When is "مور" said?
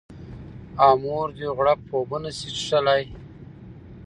1.03-1.27